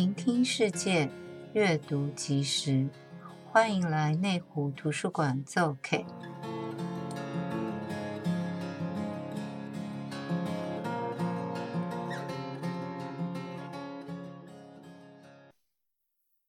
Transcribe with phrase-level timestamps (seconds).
[0.00, 1.10] 聆听世界，
[1.52, 2.88] 阅读即时，
[3.44, 5.98] 欢迎来内湖图书馆做客。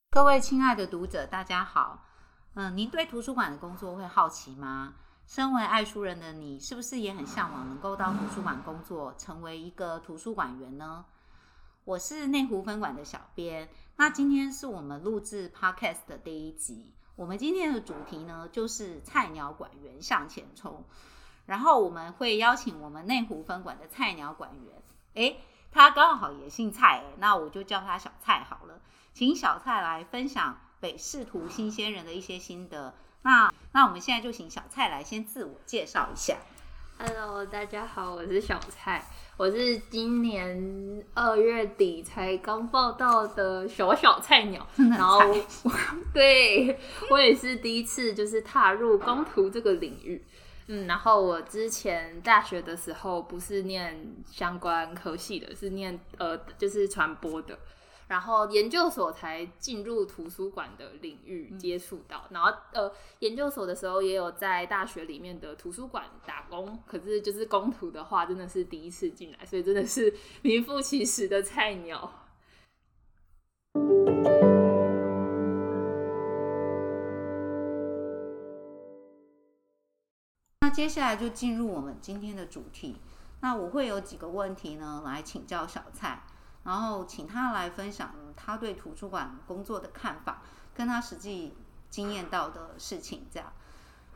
[0.09, 2.05] 各位亲爱的读者，大家好。
[2.53, 4.93] 嗯，您对图书馆的工作会好奇吗？
[5.25, 11.03] 身为爱书人的你，是不是也很向往能够到图书馆工作，成为一个图书馆员呢？
[11.91, 16.93] 我是内湖分馆的小编，那今天是我们录制 Podcast 的第一集。
[17.17, 20.85] 我们今天的主题呢，就是菜鸟馆员向前冲。
[21.47, 24.81] 然后我们会邀请我们内湖分馆的菜鸟馆员，
[25.15, 28.79] 诶，他刚好也姓蔡，诶，那我就叫他小蔡好了。
[29.13, 32.95] 请小蔡来分享北市图新鲜人的一些心得。
[33.23, 36.37] 那那我们现在就请小蔡来先自我介绍一下。
[37.03, 39.03] Hello，大家好，我是小蔡。
[39.35, 45.19] 我是今年二月底才刚报到的小小菜鸟，然后
[46.13, 46.77] 对
[47.09, 50.23] 我也是第一次就是踏入工图这个领域，
[50.67, 57.57] 嗯，然后我之前大学的时候不是念相关科系的，是念呃就是传播的。
[58.11, 72.27] 然后研究所才进入图书馆的领域接触到，嗯、然后呃研究所的时候也有在大学里面的图书馆打工，可是就是工图的话真的是第一次进来，所以真的是名副其实的菜鸟。
[80.59, 82.97] 那接下来就进入我们今天的主题，
[83.39, 86.21] 那我会有几个问题呢来请教小蔡。
[86.63, 90.43] 然后请他来分享他对图书馆工作的看法，
[90.75, 91.55] 跟他实际
[91.89, 93.25] 经验到的事情。
[93.31, 93.51] 这样，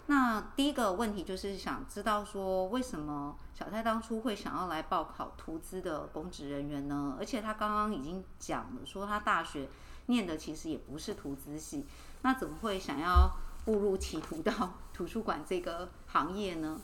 [0.05, 7.15] 那第一个问题就是想知道说，为什么小蔡当初会想要来报考图资的公职人员呢？
[7.17, 9.67] 而且他刚刚已经讲了，说他大学
[10.05, 11.87] 念的其实也不是图资系，
[12.21, 13.31] 那怎么会想要
[13.65, 16.79] 步入歧途到图书馆这个行业呢？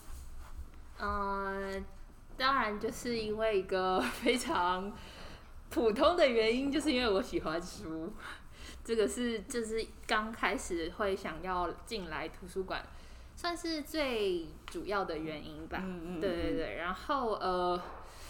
[0.98, 1.84] 嗯、
[2.36, 4.92] 当然就是因为一个非常。
[5.72, 8.12] 普通的原因就是因为我喜欢书，
[8.84, 12.84] 这个是就是刚开始会想要进来图书馆，
[13.34, 15.80] 算是最主要的原因吧。
[15.82, 16.76] 嗯嗯，对对对。
[16.76, 17.80] 然后呃，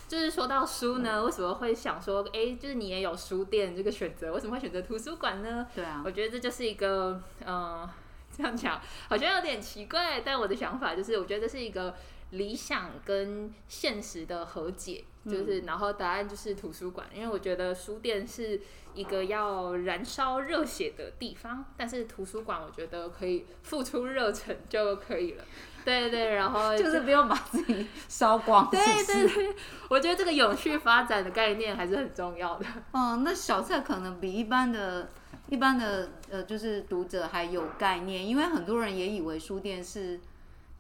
[0.06, 5.66] 就是说到书呢，为什么会想说，哎，就是你也有书店这个选择，为什么会选择图书馆呢？
[5.74, 7.91] 对啊，我觉得这就是一个嗯、呃，
[8.36, 11.92] 这样讲好像有点奇怪，但我的想法就是，我觉得这是一个。
[12.32, 18.60] 理想跟现实的和解，就是，然后答案就是图书馆，因为我觉得书店是
[18.94, 25.44] 一个要燃烧热血的地方，但是图书馆我觉得可以付出热忱就可以了。
[25.84, 28.71] 对对，然后 就是不用把自己烧光。
[28.71, 29.54] 对对对，
[29.91, 32.65] 我觉得这个永续发展的概念还是很重要的。
[32.92, 35.10] 哦，那小蔡可能比一般的、
[35.48, 40.21] 一般的呃，就是读者还有概念，因为很多人也以为书店是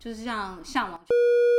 [0.02, 1.00] 就是像向往。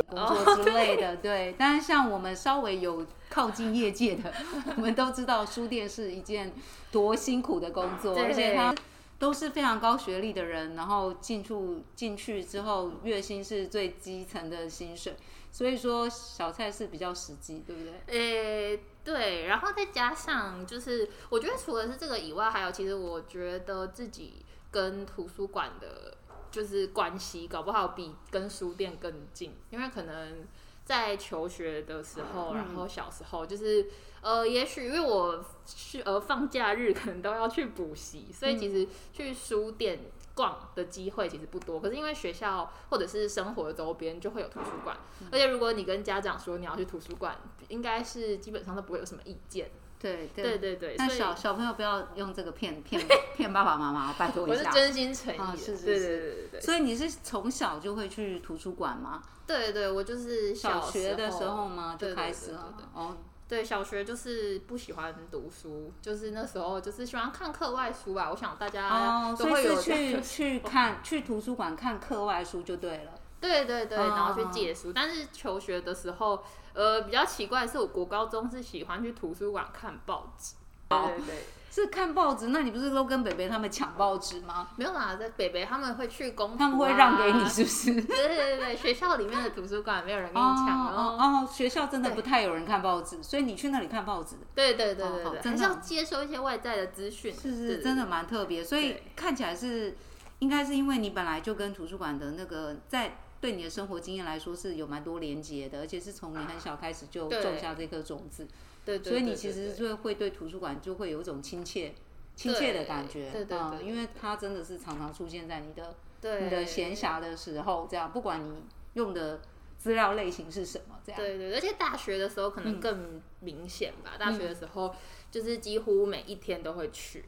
[0.06, 1.54] 工作之类的，对。
[1.58, 4.32] 但是像我们稍微有靠近业界的，
[4.76, 6.52] 我们都知道书店是一件
[6.92, 8.74] 多辛苦的工作，而且他
[9.18, 15.16] 都是非常高学历的人，然后进出进去之后，月薪是最基层的薪水。
[15.50, 17.92] 所以说，小菜是比较实际，对不对？
[18.08, 19.46] 诶、欸，对。
[19.46, 26.18] 然后再加上，就是我觉得除了是这个以外，还有其实我觉得自己跟图书馆的。
[26.54, 30.46] 就是关系搞不好比跟书店更近，因为可能
[30.84, 33.86] 在求学的时候，然后小时候就是
[34.20, 39.98] 呃，也许因为我去呃放假日可能都要去补习，所以其实去书店
[40.32, 41.80] 逛的机会其实不多。
[41.80, 44.96] 可是因为学校或者是生活的周边就会有图书馆，
[45.32, 47.36] 而且如果你跟家长说你要去图书馆，
[47.66, 49.72] 应该是基本上都不会有什么意见。
[50.04, 53.02] 对对，对对对，但小小朋友不要用这个骗 骗
[53.34, 54.58] 骗爸爸妈妈，拜托一下。
[54.58, 56.60] 我是真心诚意、哦，是是是，对对对对。
[56.60, 59.22] 所以你是从小就会去图书馆吗？
[59.46, 61.96] 对对，我就是小，小学的时候吗？
[61.98, 62.74] 就开始了。
[62.92, 63.16] 哦，
[63.48, 68.30] 对，小学就是不喜欢读书，就是那时候就是喜欢看课外书吧。
[68.30, 73.12] 我想大家都会有、哦、所以是去去看去图书馆看课外书就对了。
[73.48, 76.42] 对对对，然后去借书，哦、但是求学的时候。
[76.74, 80.56] 呃，比较奇怪的是，我国高中是喜欢去图书馆看报纸。
[80.88, 82.48] 对对对，是看报纸。
[82.48, 84.70] 那你不是都跟北北他们抢报纸吗？
[84.74, 88.02] 没有啦，在北北他们会去公、啊，他们会让给你，是不是？
[88.02, 91.48] 对对对对，学校里面的图书馆没有人跟你抢哦，哦。
[91.48, 94.34] 学校真的不太有人看报纸，所以你去那里看报纸。
[94.52, 97.32] 对对对对对，还是要接收一些外在的资讯。
[97.32, 98.64] 是是，是，真的蛮特别。
[98.64, 99.96] 所以看起来是，
[100.40, 103.18] 应该是因为你本来就跟图书馆的那个在。
[103.44, 108.48] 对你的生活经验来说是有蛮多连接的，而且是从你很小开始就种下这颗种子。
[108.86, 111.94] 对，对，所以你其实就会对图书馆就会有一种亲切、
[112.34, 113.30] 亲切的感觉。
[113.30, 115.94] 对对对，对、嗯，因为它真的是常常出现在你的
[116.40, 118.62] 你的闲暇的时候，这样不管你
[118.94, 119.42] 用的
[119.76, 121.20] 资料类型是什么，这样。
[121.20, 124.12] 对对，而且大学的时候可能更明显吧。
[124.16, 124.94] 嗯、大学的时候
[125.30, 127.26] 就是几乎每一天都会去，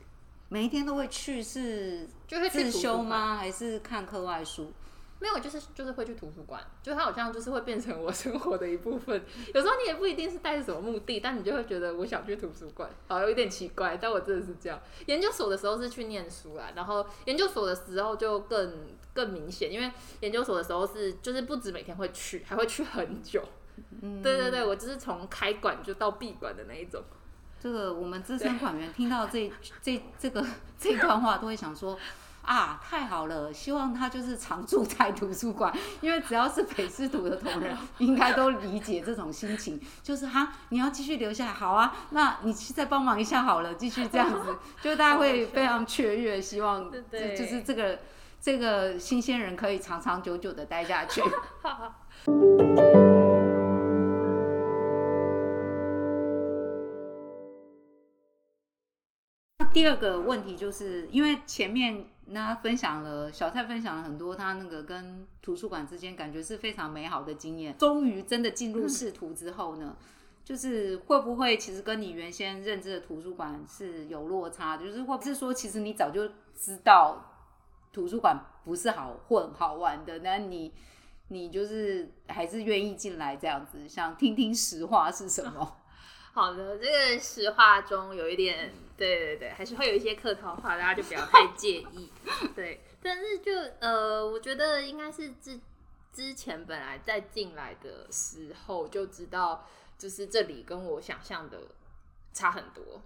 [0.48, 3.36] 每一天都会去是就会自修吗？
[3.36, 4.72] 还是看课外书？
[5.18, 9.14] 没有，就是就是会去图书馆，就它好像就是会变成我生活的一部分。
[9.54, 14.78] 有时候你也不一定是带着什么目的，但你就会觉得我想去图书馆，好有一点奇怪，但我真的是这样。
[15.06, 19.90] 研究所的时候是去念书啊，然后研究所的时候就更更明显，因为
[20.20, 23.42] 研究所的时候是就是不止每天会去，还会去很久。
[24.02, 27.02] 嗯，对对对，我就是从开馆就到闭馆的那一种。
[27.58, 30.44] 这个我们资深馆员听到这这这个
[30.78, 31.98] 这段话都会想说。
[32.46, 33.52] 啊，太好了！
[33.52, 39.80] 希望他就是常住在图书馆，因为只要是北师图的同仁，应该都理解这种心情。
[40.02, 47.02] 就是哈，你要继续留下来，好啊，那你去再帮忙一下好了，继续这样子， 就大家会非常雀跃，希望就
[47.36, 47.98] 就是这个
[48.40, 51.20] 这个新鲜人可以长长久久的待下去。
[59.76, 69.94] 第二个问题就是因为前面那分享了小蔡分享了很多他那个跟图书馆之间感觉是非常美好的经验，终于真的进入仕途之后呢，
[70.42, 76.26] 就是会不会其实跟你原先认知的图书馆是有落差，就是会不是说其实你早就
[76.58, 77.22] 知道
[77.92, 78.34] 图书馆
[78.64, 80.72] 不是好混好玩的，那你
[81.28, 85.76] 你就是还是愿意进来这样子，想听听实话是什么？
[86.32, 92.10] 好的，这个实话中有一点，对对对，还是会有一些客套话，大家就不要太介意。
[92.56, 95.60] 对，但是就呃，我觉得应该是之
[96.12, 101.60] 之前本来在进来的时候就知道，就是这里跟我想象的
[102.32, 103.02] 差很多。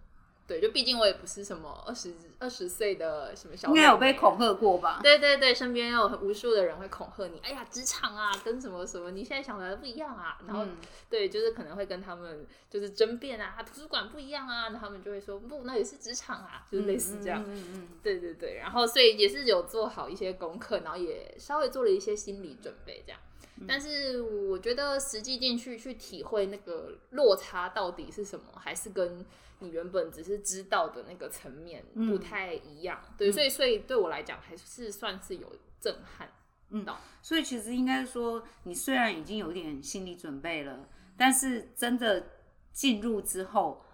[0.50, 4.98] 对，就毕竟我也不是什么二十二十岁的什么小，应该有被恐吓过吧？
[5.00, 7.38] 对对对，身边有无数的人会恐吓你。
[7.38, 10.40] 哎呀，职场啊，跟什么什么，你现在想的不一样啊。
[10.48, 10.76] 然后，嗯、
[11.08, 17.44] 对，就是可能会跟他们就是争辩啊，图书馆不一样啊，他们就会说不，那也是职场啊，就是类似这样。
[17.46, 23.20] 嗯，嗯对对对，然后所以也是有做好一些功课，然后也稍微做了一些心理准备这样。
[23.68, 29.24] 但是我觉得实际进去去体会那个落差到底是什么，还是跟
[29.60, 33.00] 你原本只是知道的那个层面不太一样。
[33.06, 36.30] 嗯、对，所以所以对我来讲还是算是有震撼。
[36.70, 36.86] 嗯，
[37.22, 42.26] 所以其实应该说，你虽然已经有点心理准备了，但是真的
[42.72, 43.84] 进入之后，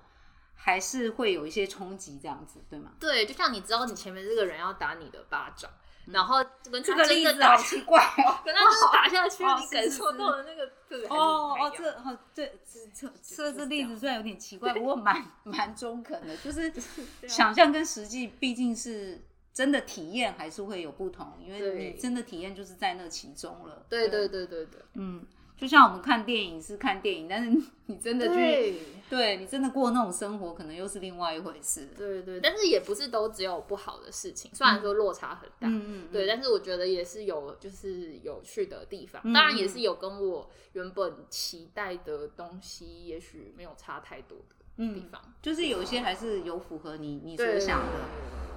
[0.54, 2.92] 还是会有一些冲击，这样子，对吗？
[3.00, 5.70] 对，就像你知道你前面这个人要打你的巴掌。
[6.06, 6.36] 然后
[6.70, 12.46] 跟他真的打奇怪哦， 跟他就是打下去，你感受到的那个对哦哦，这哦这
[12.94, 16.72] 这这这例子虽然有点奇怪，不过蛮蛮中肯的，就是
[17.28, 19.20] 想象跟实际毕竟是
[19.52, 23.84] 真的体验还是会有不同，因为你真的体验就是在那其中了。
[23.88, 24.28] 对对。
[24.28, 25.26] 对对对，嗯。
[25.56, 31.88] 就像我们看电影是看电影，但是 你真的去，对，对你真的过那种生活，可能又是另外一回事。
[31.96, 44.36] 对对，但是也不是都只有不好的事情，虽然说落差很大，嗯嗯，对，但是我觉得也是有就是有趣的地方，当然也是有跟我原本期待的东西，也许没有差太多
[44.76, 47.92] 的地方，就是有一些还是有符合你你所想的。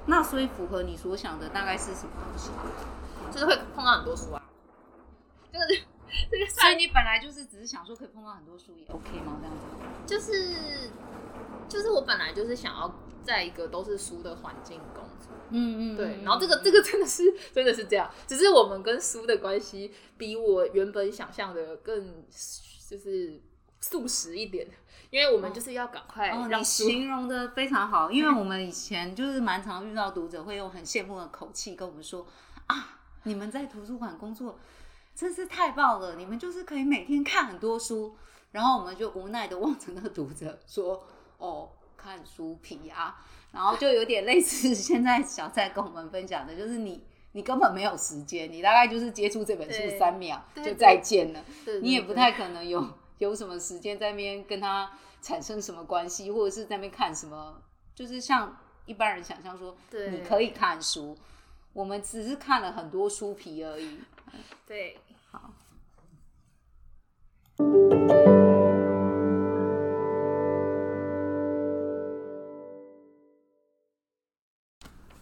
[0.08, 2.50] 那所以符合你所想的大概是什么东西？
[3.32, 4.44] 就是会碰到很多书啊，
[5.54, 5.82] 就是。
[6.50, 9.40] 所以你本来就是只是想说可以碰到很多书也 OK 吗？
[9.40, 9.66] 这样子？
[10.06, 10.90] 就是
[11.68, 16.24] 就是我本来就是想要在一个都是书的环境工作，嗯嗯，对。
[16.24, 17.24] 然后这个这个真的是
[17.54, 22.26] 真的是这样，只是我们跟书的关系比我原本想象的更
[22.90, 23.40] 就是
[23.80, 24.68] 速食一点，
[25.12, 26.86] 因为我们就是要赶快让书。
[26.86, 32.26] 你形容的非常好，因为我们以前就是蛮常遇到读者会用很羡慕的口气跟我们说
[32.66, 34.58] 啊，你们在图书馆工作。
[35.20, 36.16] 真是太棒了！
[36.16, 38.16] 你们就是可以每天看很多书，
[38.54, 41.04] 然后我们就无奈的望着那个读者说
[41.38, 43.20] ：“哦，看书皮啊。”
[43.52, 51.44] 然后就有点类似现在小蔡跟我们分享的，就是你你根本没有时间，你大概就是接触这本书三秒就再见了，
[51.82, 54.90] 你也不太可能有有什么时间在那边跟他
[55.22, 57.62] 产生什么关系，或者是在那边看什么，
[57.94, 61.18] 就是像一般人想象说你可以看书，
[61.74, 64.00] 我们只是看了很多书皮而已，
[64.66, 64.98] 对。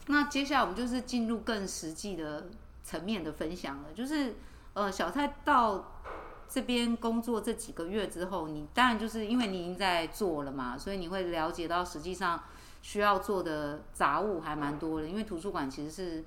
[0.09, 2.47] 那接下来我们就是进入更实际的
[2.83, 3.93] 层面的分享了。
[3.93, 4.35] 就是
[4.73, 6.01] 呃，小蔡到
[6.47, 12.41] 这边工作这几个月之后，你当然就是因为你已经在做了嘛，所以你会了解到实际上
[12.81, 15.07] 需要做的杂物还蛮多的。
[15.07, 16.23] 因为图书馆其实是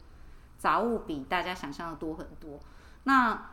[0.59, 2.61] 杂物比大家想象的多很多。
[3.05, 3.50] 那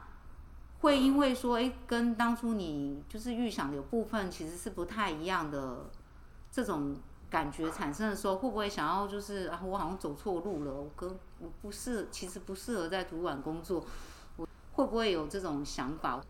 [0.87, 5.89] 会因为说，哎，跟当初你就是预想的有部分其实是不太一样的
[6.49, 6.95] 这种
[7.29, 13.85] 感觉产生的时候，会不会想要就是啊，我好像走错路了，我跟我不适，其实不适合在图书馆工作，
[14.37, 16.23] 我会不会有这种想法？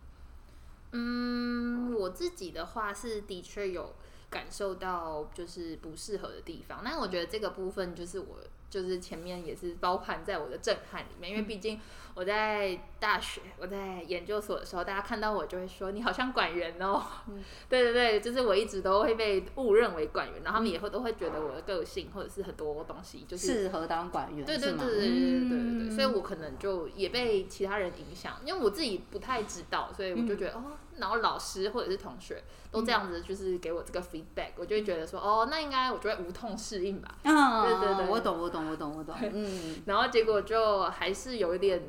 [0.91, 3.93] 嗯，我自己的话是的确有
[4.29, 8.39] 感受到就是不适合的地方，但我觉得这个部分就是我
[8.71, 11.79] 就是前面也是包含在我的震撼里面，因为毕竟。
[12.17, 16.99] 我在大学，我在研究所的时候，大家看到我就会说你好像管员哦。
[17.27, 24.43] 嗯、 对对对，就是我一直都会被误认为管员，然后他们也会都会觉得我的个性或者是很多东西就是适合当管员。
[24.43, 37.15] 对对对对对对对对，对，所以我可能就也被其他人影响，因为我自己不太知道，所以我就觉得、嗯、哦，然后老师或者是同学都这样子，就是给我这个 feedback，我就会觉得说哦，那应该我就会无痛适应吧。
[37.25, 39.15] 嗯，对对对，我懂我懂我懂我懂。
[39.21, 41.79] 嗯， 然后结果就还是有一点。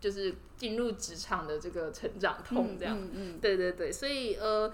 [0.00, 3.10] 就是进入职场的这个成长痛，这样，嗯嗯。
[3.14, 4.72] 嗯、对对对，所以呃，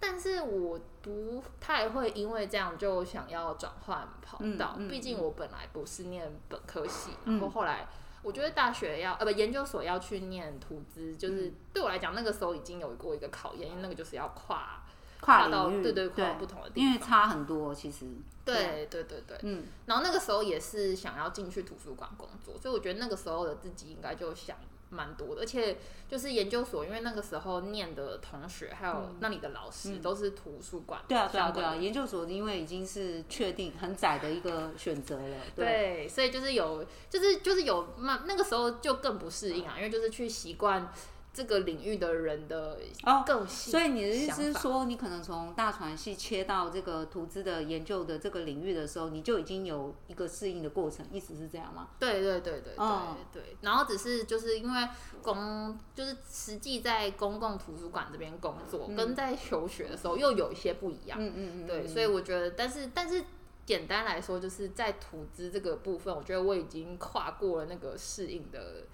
[0.00, 7.86] 但是我不太会因为这样就想要转换跑道，毕、竟我本来不是念本科系，嗯、然后后来
[8.22, 14.82] 我觉得大学要呃不研究所要去念图资，就是对我来讲那个时候已经有过一个考验，因为那个就是要跨
[15.26, 18.06] 跨到对对跨不同的地方，因为差很多其实。
[18.44, 24.56] 对对对对，嗯，然后那个时候也是想要进去图书馆工作，所以我觉得那个时候的自己应该就想
[24.88, 25.78] 蛮多的，而且
[26.08, 40.88] 就是研究所，因为那个时候念的同学还有那里的老师都是图书馆、嗯嗯，对啊对啊对啊，研究所因为已经是确定很窄的一个选择了，对，对，所以就是有就是就是有那那个时候就更不适应啊，因为就是去习惯。
[41.36, 42.78] 这个领域的人的
[43.26, 51.88] 个性，所以你的意思是说，你可能从大船系切到这个图资的研究的这个领域的时候，你就已经有一个适应的过程，意思是这样吗？
[51.98, 53.54] 对对对对对、哦、对。
[53.60, 54.88] 然后只是就是因为
[55.20, 61.18] 公，就是实际在公共图书馆这边工作，嗯、跟在求学的时候又有一些不一样。
[61.20, 61.66] 嗯嗯嗯。
[61.66, 63.22] 对，所以我觉得，但是但是
[63.66, 68.86] 简单来说，就是在图资这个部分，我觉得我已经跨过了那个适应的。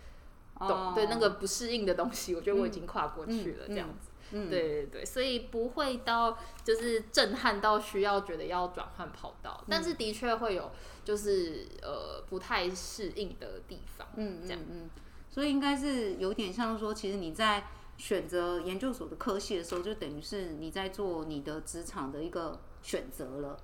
[0.69, 4.09] 懂，对那个不适应的东西，我觉得我已经跨过去了，这样子。
[4.35, 10.71] 嗯，对对对，所以不会到就是震撼到需要觉得要转换跑道，但是的确会有
[11.05, 14.09] 就是呃不太适应的地方。
[14.17, 14.89] 嗯，这样，嗯，
[15.29, 17.65] 所以应该是有点像说，其实你在
[17.99, 23.59] 选择研究所的科系的时候，就等于是你在做你的职场的一个选择了。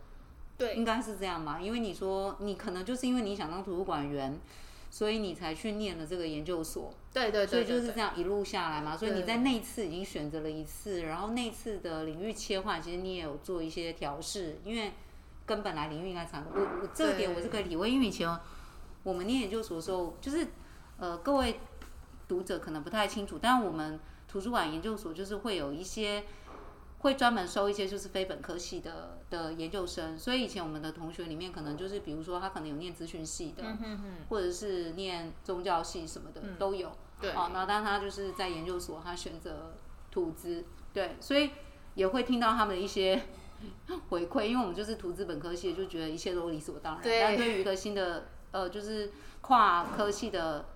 [0.59, 1.59] 对，应该是这样吧？
[1.59, 4.38] 因为你说你可能就是因为你想当图书馆员。
[4.90, 8.97] 所以你才去念了这个研究所，对对对，所以就是这样一路下来嘛。
[8.97, 14.92] 所以你在那次已经选择了一次，然后那次的领域切换，其实你也有做一些调试，因为
[15.45, 16.62] 跟本来领域应该差不多。
[16.62, 18.28] 我我这个点我是可以体会，因为以前
[19.02, 20.47] 我们念研究所的时候，就是
[20.99, 21.61] 呃各位
[22.26, 26.25] 读者可能不太清楚，但我们图书馆研究所就是会有一些。
[26.99, 33.62] 会专门收一些就是非本科系的的研究生，所以以前我们的同学里面可能就是，比如说他可能有念资讯系的，
[34.28, 36.90] 或者是念宗教系什么的都有。
[37.21, 39.76] 对，哦，那当他就是在研究所，他选择
[40.11, 41.50] 土资，对，所以
[41.95, 43.23] 也会听到他们的一些
[44.09, 47.02] 回馈，因为我们就是土资本科系，就觉得一切都理所当然。
[47.02, 50.67] 对，但对于一个新的呃，就是跨科系的。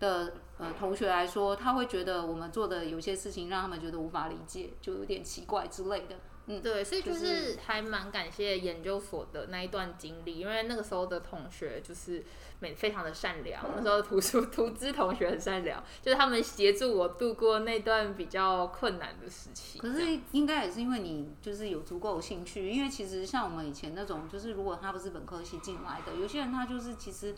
[0.00, 6.16] 的呃同学来说，他会觉得我们做的有些事情让他们觉得无法理解，就有点奇怪之类的。
[6.50, 12.24] 嗯，对，所以就是还蛮感谢研究所的那一段经历，因为那个时候的同学就是
[12.60, 19.78] 每非常的善良，那时候图书 图资同学很善良，就是他们协助我度过那段比较困难的时期。
[19.78, 27.34] 可是应该也是因为你就是有足够的兴趣，因为其实像我们以前那种，就是如果他不是本科系进来的，有些人他就是其实。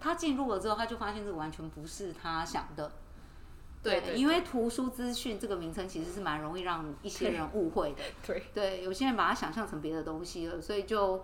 [0.00, 2.90] 他进入了之后，他就发现这个完全不是他想的。
[3.82, 8.02] 对，对，对，对，因为图书资讯这个名称其实是蛮容易让一些人误会的。
[8.26, 11.22] 对，对，有些人把它想象成别的东西了，所以就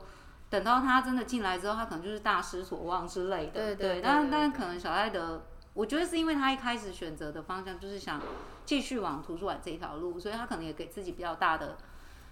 [0.48, 3.52] 等到他真的进来之后，他可能就是大失所望之类的。
[3.52, 8.20] 对，对，对，但但可能小艾德，我觉得是因为他一开始选择的方向就是想
[8.64, 11.76] 继续往图书馆这一条路，所以他可能也给自己比较大的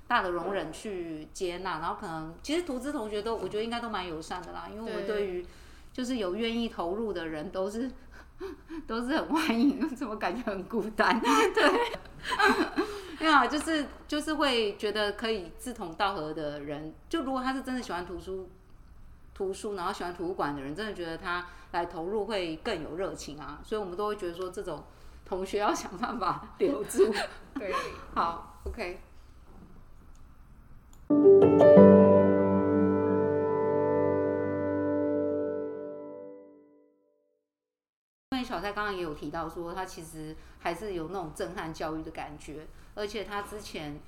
[0.06, 5.46] 大的容忍去接纳，然后可能其实图资同学都我觉得应该都蛮友善的啦，因为我们对于。
[5.94, 7.88] 就是有愿意投入的人，都是
[8.84, 9.88] 都是很欢迎。
[9.94, 11.20] 怎么感觉很孤单？
[11.22, 11.70] 对，
[13.20, 16.92] 没有，就是就是会觉得可以志同道合的人。
[17.08, 18.50] 就如果他是真的喜欢图书、
[19.32, 23.60] 图书，然后喜欢图书馆的人，真的觉得他来投入会更有热情啊。
[23.62, 24.82] 所以我们都会觉得说，这种
[25.24, 27.14] 同学要想办法留住。
[27.54, 27.72] 对，
[28.12, 28.98] 好，OK。
[38.44, 43.98] 小蔡刚刚也有提到说，他其实还是有那种震撼教育的感觉，而且他之前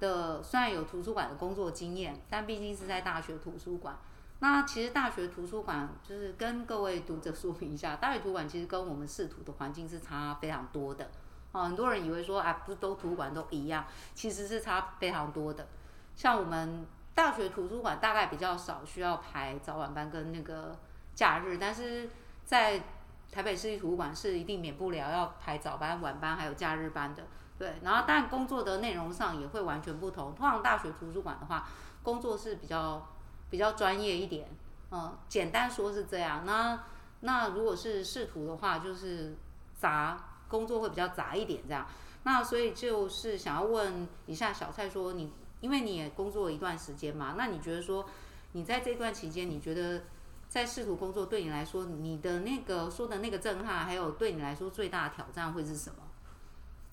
[0.00, 3.96] 的虽然有图书馆的工作经验，但毕竟是在大学图书馆。
[4.40, 11.08] 那其实大学图书馆就是跟各位读者说明一下，大学图书馆其实跟我们视图的环境是差非常多的。
[11.52, 15.68] 哦，很多人以为说，啊，不都图书馆都一样，其实是差非常多的。
[16.16, 20.76] 像我们大学图书馆大概比较少需要排早晚班跟那个
[21.14, 22.10] 假日，但是
[22.44, 22.82] 在
[23.32, 27.24] 台北市立图书馆是一定免不了要排早班、晚班还有假日班的。
[27.58, 30.32] 对，然后但工作的内容上也会完全不同。
[30.36, 31.66] 通常大学图书馆的话，
[32.04, 33.04] 工作是比较。
[33.50, 34.48] 比较专业一点，
[34.90, 36.46] 嗯，简单说是这样。
[36.46, 36.84] 那
[37.20, 39.36] 那如果是仕图的话，就是
[39.74, 41.86] 杂工作会比较杂一点这样。
[42.22, 48.06] 那所以就是想要问一下小蔡说，你因为你也工作一段时间嘛，那你觉得说
[48.52, 50.04] 你在这段期间，你觉得
[50.52, 55.96] 在视图工作对你来说，你的那个说的那个震撼，还有对你来说最大的挑战会是什么？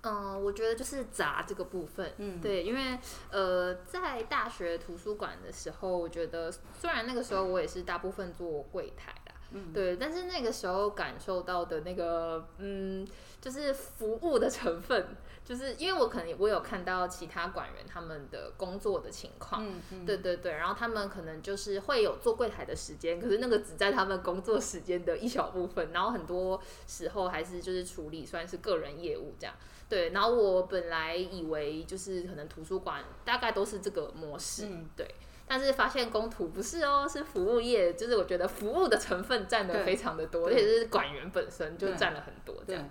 [0.03, 2.97] 嗯，我觉得就是杂这个部分，嗯，对，因为
[3.29, 9.18] 呃，在大学图书馆的时候，我觉得虽然那个时候我也是大部分做柜台啦，
[9.51, 13.07] 嗯，对，但是那个时候感受到的那个，嗯，
[13.41, 15.07] 就是服务的成分，
[15.43, 29.55] 就是因为我可能我有看到其他馆员他们的工作的情况，嗯嗯，对对对，然后他们可能就是会有做柜台的时间，可是那个只在他们工作时间的一小部分，然后很多时候还是就是处理算是个人业务这样。
[29.89, 35.15] 对，然后我本来以为就是可能图书馆大概都是这个模式，嗯、对，
[35.49, 42.87] 但是发现工图不是哦，是服务业，就是我觉得服务的成分占的非常的多，而且是管员本身就占了很多这样。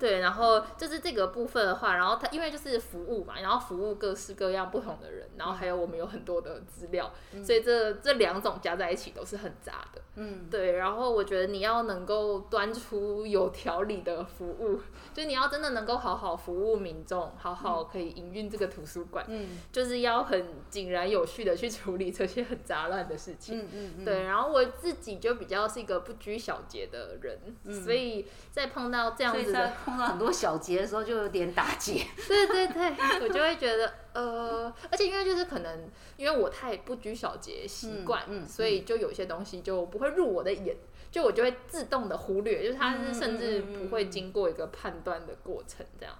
[0.00, 10.00] 对，然后就是这个部分的话，然后它因为就是服务嘛，然后服务各式各样不同的人，然后还有我们有很多的资料，嗯、所以这这两种加在一起都是很杂的。
[10.16, 10.72] 嗯，对。
[10.72, 14.80] 然后我觉得你要能够端出有条理的服务，
[15.12, 23.60] 就你要真的能够好好服务民众，好好可以营运这个图书馆，嗯，就是要很井然有序的去处理这些很杂乱的事情。
[23.60, 29.72] 嗯嗯，嗯对，然后我自己就比较是一个不拘小节的人，嗯、所以在碰到这样子的。
[29.90, 40.76] 碰到很多小节的时候就有点打结，对对对，我就会觉得呃，而且因为就是可能因为我太不拘小节习惯，嗯，嗯，所以就有些东西就不会入我的眼，
[41.10, 46.14] 就我就会自动的忽略，就是它是甚至不会经过一个判断的过程，这样，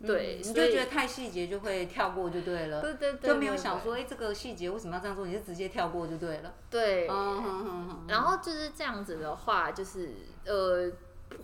[0.00, 10.90] 嗯、对，你就觉得太细节就会跳过就对了，对对对，就没有想说哎、欸、这个细节为什么要这样做，你就直接跳过就对了，对，嗯，然后就是这样子的话，就是呃。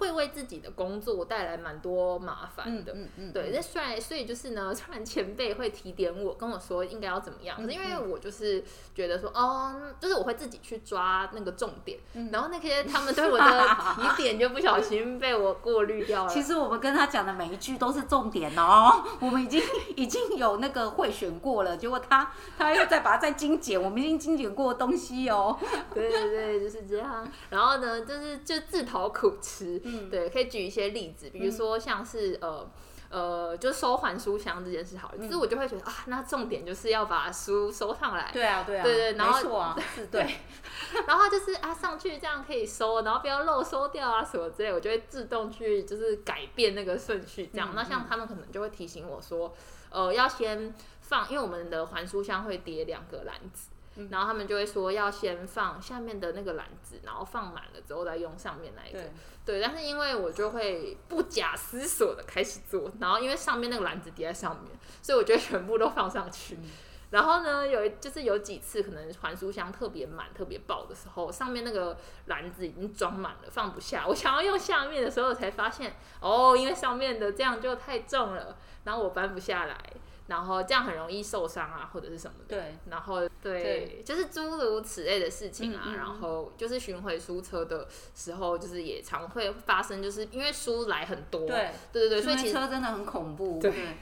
[0.03, 3.53] 会为自己的工作带来蛮多麻烦的，嗯嗯嗯、对。
[3.55, 8.65] 那虽然，所以就是呢， 虽然前辈会提点我，跟我说应该要怎么样，可是因为我就是
[8.97, 13.69] 觉得说，哦，就是我会自己去抓那个重点，嗯、然后那些他们对我的
[14.17, 16.29] 提点就不小心被我过滤掉了。
[16.29, 19.63] 其实我们跟他讲的每一句都是重点哦， 我们已经
[19.95, 25.57] 已经有那个会选过了，结果他他又再把它再精简，我们已经精简过的东西哦。
[25.95, 27.25] 对对对，就是这样。
[27.51, 29.81] 然后呢，就是就自讨苦吃。
[29.93, 32.71] 嗯，对，可以举一些例子，比如说像是、嗯、呃
[33.11, 38.31] 呃，就收还书箱这件事好了，其实、嗯、我就会觉得啊，那重点就是要把书收上来。
[38.33, 39.75] 对啊，对啊，对对，然后
[40.11, 40.37] 对，
[41.07, 47.69] 然后就是啊，上去这样可以收，然后不要漏收掉啊什么之类，我就会自动去就是改变那个顺序，这样。
[47.73, 49.55] 嗯、那像他们可能就会提醒我说，
[49.91, 53.69] 呃，要先放，因为我们的还书箱会叠两个篮子。
[54.11, 58.99] 然后他们就会说要先放下面的那个篮子，然后放满了之后再用上面那一个。
[58.99, 59.13] 对，
[59.45, 66.55] 对，但是因为我就会不假思索的开始做，然后因为上面那个篮子叠在上面，所以我就全部都放上去。
[66.55, 66.71] 嗯、
[67.11, 74.07] 然后呢，有就是有几次可能还书箱特别满、特别爆的时候，上面那个篮子已经装满了，放不下。
[74.09, 79.79] 我想要用下面的时候才发现，哦，因为上面的这样就太重了，然后我搬不下来。
[80.29, 82.57] 然后这样很容易受伤啊，或者是什么的。
[82.57, 85.83] 对，然后对，对就是诸如此类的事情啊。
[85.87, 91.47] 嗯嗯、然后就是巡回书车的时候，就是也常会发生，就是因为书来很多。
[91.47, 93.59] 对，对对对，所以其实车真的很恐怖。
[93.61, 93.97] 对，对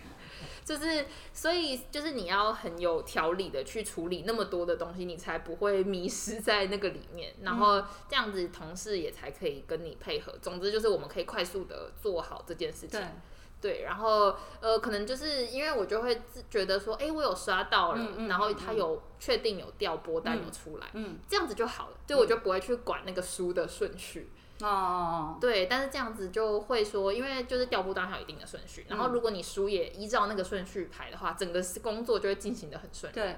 [0.62, 7.35] 就是所以就是你要很有条理的去处理那么多的东西，你才不会迷失在那个里面。
[7.42, 10.33] 然后这样子同事也才可以跟你配合。
[10.40, 13.00] 总之就是我们可以快速的做好这件事情。
[13.60, 13.82] 对。
[13.82, 33.14] 然后呃，可能就是因为我就会觉得说，哎，我有刷到了，嗯嗯、然后他有确定有调拨单有出来，嗯，嗯这样子就好了，就我就不会去管那个书的顺序，哦，对，但是这样子就会说，因为就是调簿当然有一定的顺序，然后如果你书也依照那个顺序排的话，整个工作就会进行的很顺利。
[33.14, 33.36] 对。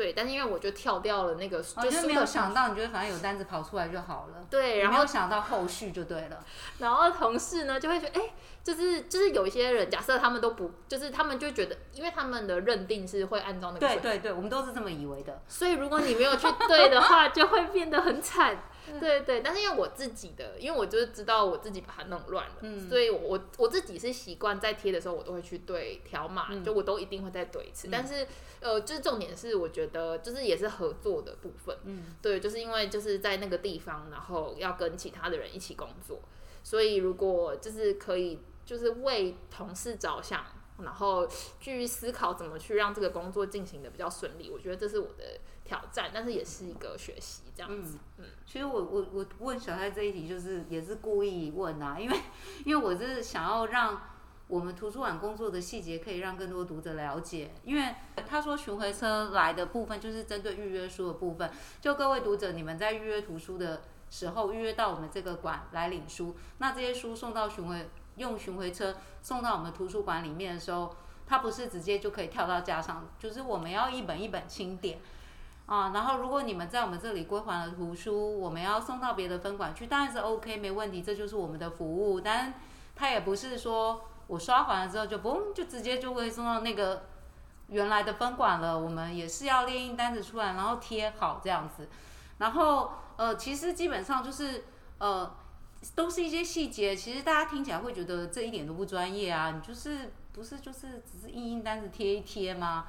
[0.00, 4.42] 对，但是因为我就跳掉了那个，哦、就没有想到，你觉得反正有单子跑出来就好了。
[4.48, 6.42] 对，然后没有想到后续就对了。
[6.78, 8.32] 然后同事呢就会觉得，哎，
[8.64, 13.80] 就是就是有一些人，假设他们都不，就是他们就觉得，因为他们的认定是会按照那个。
[13.80, 15.42] 对对对，我们都是这么以为的。
[15.46, 18.56] 所以如果你没有去对的话， 就会变得很惨。
[18.98, 27.88] 对对，但是因为我自己的，因为我就是知道我自己把它弄乱了，嗯、所以我我自己是习惯在贴的时候，我都会去对条码，嗯、就我都一定会再对一次。
[27.88, 28.26] 嗯、但是
[28.60, 36.20] 呃，就是重点是，我觉得就是也是合作的部分，嗯，对，就是因为就是在那个地方，然后要跟其他的人一起工作，
[36.64, 40.44] 所以如果就是可以，就是为同事着想。
[40.82, 41.28] 然后
[41.60, 47.98] 去思考怎么去让这个工作进行的比较顺利，我觉得这是我的挑战，但是也是一个学习这样子。
[48.18, 52.20] 嗯，嗯其实我我我问小蔡这一题，就是也是故意问啊，因为
[52.64, 54.00] 因为我是想要让
[54.48, 57.94] 我们图书馆工作的细节可以让更多读者了解，因为
[58.26, 67.88] 他说巡回车来的部分就是针对预约书的部分，就各位读者你们在预约图书的时候预约到我们这个馆来领书，那这些书送到巡回。
[68.16, 70.94] 用巡回车送到我们图书馆里面的时候，
[71.26, 74.98] 它不是直接就可以跳到架上，就是我们要一本一本清点
[75.66, 75.92] 啊。
[75.94, 82.20] 然后如果你们在我们这里归还了图书，我们要送到别的分馆去，当然是 OK 没问题，这就是我们的服务。
[82.20, 82.54] 但
[82.96, 87.04] 它也不是说我刷还了之后就嘣就直接就会送到那个
[87.68, 91.88] 原来的分馆了，我们也是要列印单子出来，然后贴好这样子。
[92.38, 94.64] 然后呃，其实基本上就是
[94.98, 95.32] 呃。
[95.94, 99.50] 都是一些细节，其实大家听起来会觉得这一点都不专业啊！
[99.50, 102.86] 你就是不是就是只是印印单子贴一贴吗？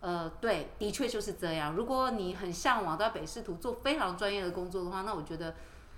[0.00, 1.74] 呃，对，的确就是这样。
[1.74, 5.54] 如果你很向往在北市图做非常专业的工作的话，那我觉得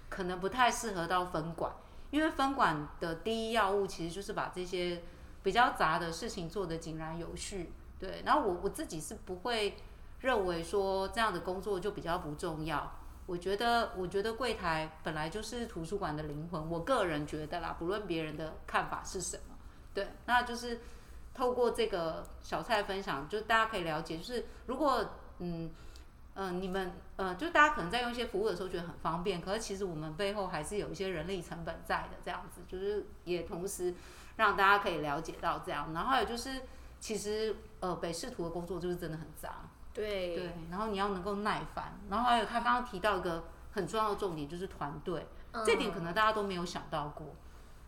[0.08, 1.72] 可能不太适合到分馆，
[2.10, 5.02] 因为分馆的第一要务其实就是把这些
[5.42, 7.72] 比较杂的事情做得井然有序。
[7.98, 9.76] 对，然后我我自己是不会
[10.20, 12.97] 认为说这样的工作就比较不重要。
[13.28, 16.70] 我觉得，我觉得柜台本来就是图书馆的灵魂。
[16.70, 19.54] 我个人觉得啦，不论别人的看法是什么，
[19.92, 20.80] 对，那就是
[21.34, 25.10] 透过这个小蔡分享，就大家可以了解，就是如果
[25.40, 25.70] 嗯
[26.36, 33.92] 嗯、你们呃，就大家可能在用一些服务的时候觉得很方便，可是其实我们背后还是有一些人力成本在的，这样子，就是也同时
[34.36, 35.92] 让大家可以了解到这样。
[35.92, 36.62] 然后还有就是，
[36.98, 39.52] 其实呃北市图的工作就是真的很脏。
[39.98, 47.34] 对对，然后你要能够耐烦，然后还有他刚刚提到一个很重要的重点，就是团队，嗯、这点可能大家都没有想到过。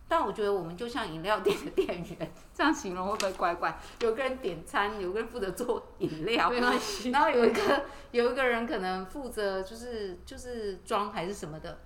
[0.09, 3.79] 但我觉得我们就像饮料店的店员，这样形容会不会怪怪？
[4.01, 7.11] 有个人点餐，有个人负责做饮料，没关系。
[7.11, 11.79] 然后有一个有一个人可能负责就是就是装还是什么的。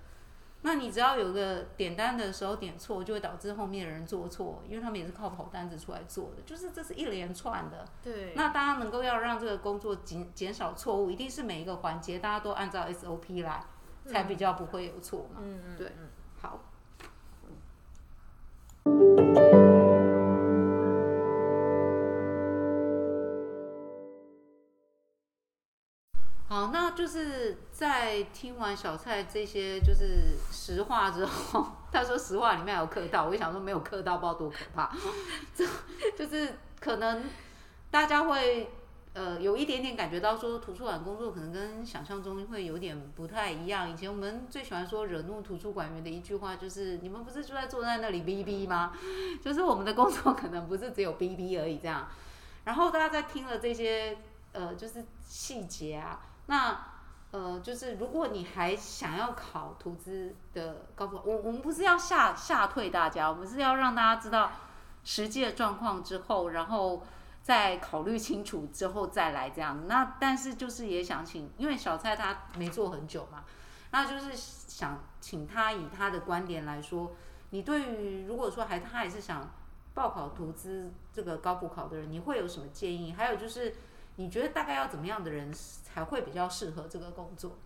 [0.66, 7.86] 那你只要有个点单的时候点错，就会导致后面的人做错，因为他们也是靠跑单子出来做的，就是这是一连串的。
[8.04, 8.34] 对。
[8.36, 13.64] 那大家能够要让这个工作减减少错误，一定是每一个环节大家都按照 SOP 来，
[14.08, 15.40] 才比较不会有错嘛。
[15.40, 15.78] 嗯嗯。
[15.78, 15.92] 对。
[16.42, 16.60] 好。
[18.84, 19.75] 好，
[26.76, 34.94] 那就是在听完小蔡这些就是实话之后，他说实话里面有客套，我就想说没有客套，不知道多可怕。
[35.56, 35.66] 这
[36.18, 37.24] 就是可能
[37.90, 38.70] 大家会
[39.14, 43.90] 呃有一点点感觉到说，图书馆工作可能跟想象中会有点不太一样。
[43.90, 48.92] 以前我们最喜欢说惹怒图书馆员的一句话就是：你们不是就在坐在那里哔哔吗？
[49.42, 52.06] 就是我们的工作可能不是只有哔哔而已这样。
[52.66, 54.18] 然后大家在听了这些
[54.52, 56.20] 呃就是细节啊。
[56.48, 56.80] 那
[57.32, 64.52] 呃，就是如果你还想要考图资的高普，我我们不是要吓吓退大家，我们是要让大家知道
[65.04, 67.04] 实际的状况之后，然后
[67.42, 69.86] 再考虑清楚之后再来这样。
[69.88, 73.44] 那但是就是也想请，因为小蔡他没做很久嘛，
[73.92, 77.12] 那就是想请他以他的观点来说，
[77.50, 79.52] 你对于如果说还他还是想
[79.94, 83.12] 报考图资这个高普考的人，你会有什么建议？
[83.12, 83.76] 还有就是。
[84.18, 87.58] 你觉得大概要怎么样的人才会比较适合这个工作？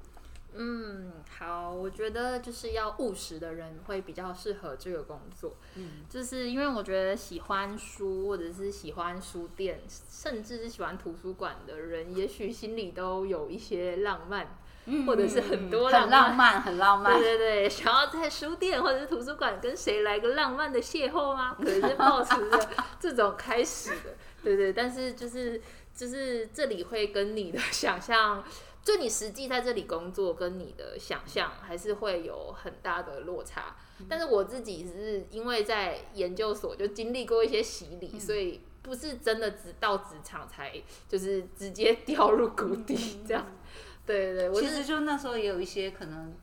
[0.52, 5.56] 嗯，好，我觉得就是要务实的人会比较适合这个工作。
[5.76, 17.14] 嗯，就是因为我觉得喜欢书或者是喜欢书店，甚至是喜欢图书馆的人，也许心里都有一些浪漫，嗯、或者是很多浪漫，很浪漫，很浪漫。
[17.14, 21.56] 对对对，想要在书店或者是图书馆跟谁来个浪漫的邂逅吗？
[21.60, 24.16] 可能是抱持着这种开始的。
[24.44, 25.62] 对对，但是就是。
[26.00, 28.42] 就是这里会跟你的想象
[28.82, 33.76] 就你实际在这里工作跟你的想象还是会有很大的落差。
[34.00, 43.46] 嗯、但是我自己是因为在研究所就经历过一些洗礼，嗯、所以不是真的只到职场才就是直接掉入谷底这样。
[43.50, 43.58] 嗯、
[44.06, 46.34] 对对对，其实就那时候也有一些可能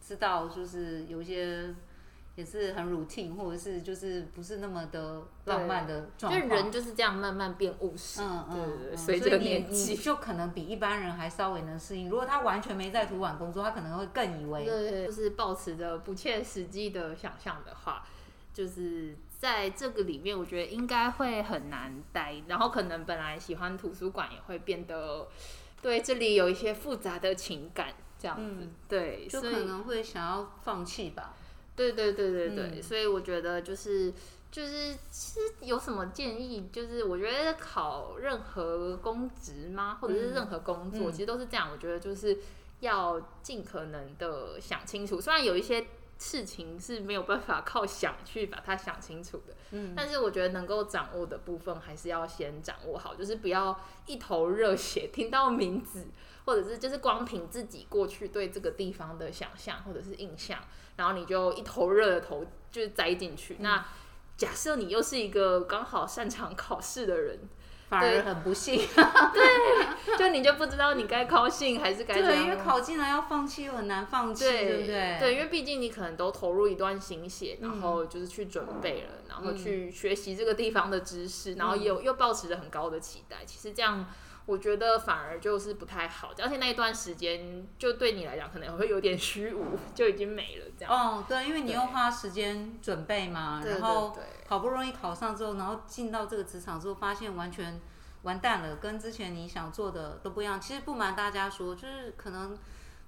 [0.00, 1.74] 知道，就是有一些。
[2.36, 12.10] 也是很 routine，或者是就是不是那么的浪漫的状况，就人就是这样慢慢变务实，嗯嗯，随着年纪就可能比一般人还稍微能适应。
[12.10, 14.66] 如果他完全没在图书馆工作，他可能会更以为，
[15.06, 18.04] 就是抱持着不切实际的想象的话，
[18.52, 22.34] 就是在这个里面，我觉得应该会很难待。
[22.48, 25.26] 然后可能本来喜欢图书馆，也会变得
[25.80, 31.34] 对这里有一些复杂的情感，这样子，嗯、对，就可能会想要放弃吧。
[31.76, 34.12] 对对对对对，嗯、所以我觉得就是
[34.50, 41.68] 就是其实有什么建议，就是我觉得考任何公职吗，或者是任何工作，嗯、其实都是这样。
[41.70, 42.38] 我觉得就是
[42.80, 45.86] 要尽可能的想清楚，虽然有一些
[46.18, 56.06] 事情是没有办法靠想去把它想清楚的，嗯，但是我觉得能够掌握的部分还是要先掌握好，就是不要一头热血，听到名字。
[56.46, 60.58] 或者是就是光凭自己过去对这个地方的想象或者是印象，
[60.94, 63.54] 然后你就一头热的头就是栽进去。
[63.54, 63.84] 嗯、那
[64.36, 67.40] 假设你又是一个刚好擅长考试的人，
[67.88, 68.78] 反而很不幸。
[69.34, 75.16] 对，就你就不知道你该高兴还是该对，因为考进来要放弃又很难放弃，对，对不对？
[75.18, 83.38] 对，因为毕竟你可能都投入一段心血，然后就是去准备了，嗯、然后去学习这个地方的知识，嗯、然后又又抱持着很高的期待。
[83.44, 84.06] 其实这样。
[84.46, 90.94] 我觉得反而就是不太好，而且那一段时间就对你来讲可能会有点虚无，就已经没了这样。
[90.94, 97.80] 哦，对，因为你又花时间准备嘛，然后好不容易考上之后，然后进到这个职场之后，发现完全
[98.22, 100.60] 完蛋了，跟之前你想做的都不一样。
[100.60, 102.56] 其实不瞒大家说，就是可能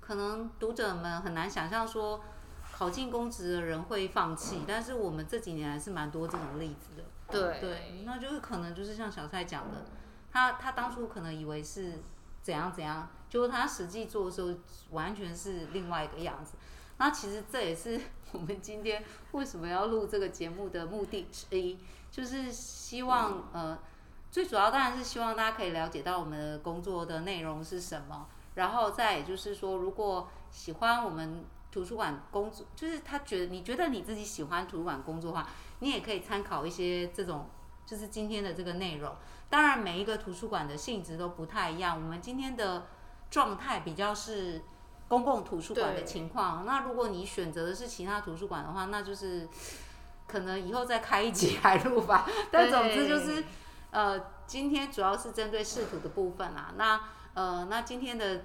[0.01, 2.20] 可能读者们很难想象说
[2.72, 7.05] 考进公职的人会放弃，但是我们这几年还是蛮多这种例子的。
[7.31, 9.85] 对对，那就是可能就是像小蔡讲的。
[10.32, 11.94] 他他当初可能以为是
[12.42, 14.54] 怎样怎样，结果他实际做的时候
[14.90, 16.56] 完全是另外一个样子。
[16.98, 18.00] 那其实这也是
[18.32, 21.78] 我们今天为什么要录这个节目的目的之一，
[22.10, 23.78] 就是希望呃，
[24.30, 37.48] 最主要当然是希望大家可以了解到我们的工作的内容是什么，然后再也就是说，如果喜欢我们图书馆工作，就是他觉得你觉得你自己喜欢图书馆工作的话，你也可以参考一些这种，
[37.86, 39.14] 就是今天的这个内容。
[39.50, 41.96] 当然，每一个图书馆的性质都不太一样。
[41.96, 42.87] 我们今天的
[43.30, 44.62] 状态比较是
[45.08, 46.66] 公共图书馆的情况。
[46.66, 49.48] 那如果你选择的是其他图书馆的话，那就是
[50.26, 52.28] 可能以后再开一集来录吧。
[52.52, 53.42] 但总之就是，
[53.90, 56.74] 呃，今天主要是针对视图的部分啦。
[56.76, 57.00] 那
[57.32, 58.42] 呃，那今天的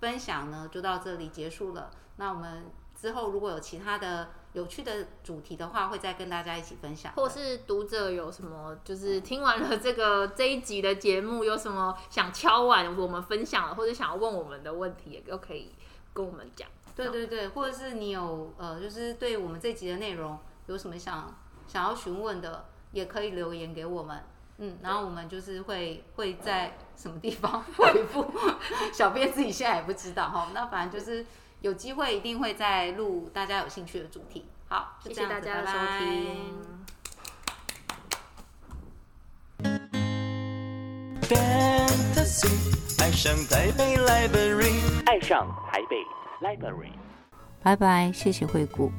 [0.00, 1.90] 分享呢，就到这里结束了。
[2.16, 4.28] 那我们之后如果有其他的。
[4.52, 7.12] 有趣的主题的话，会再跟大家一起分享。
[7.12, 15.74] 或是读者有什么，就是听完了这个这一集的节目，有什么想敲碗我们分享的，或者想要问我们的问题，也都可以
[16.14, 16.66] 跟我们讲。
[16.94, 24.24] 对对对，或者是你有呃，就是对我们这集的内容有什么想想要询问的，也可以留言给我们。
[24.56, 28.24] 嗯，然后我们就是会会在什么地方回复，
[28.90, 30.48] 小编自己现在也不知道哈。
[30.54, 31.26] 那反正就是。
[31.66, 34.44] 有机会一定会再录大家有兴趣的主题。
[34.68, 36.06] 好，就这样，谢谢大家的收听。
[41.22, 45.96] Fantasy，爱上台北 Library，爱上台北
[46.40, 46.92] Library。
[47.64, 48.92] 拜拜，谢谢惠顾。